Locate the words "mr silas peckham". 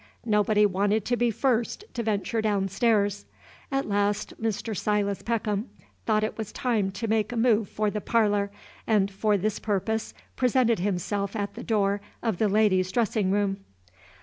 4.41-5.69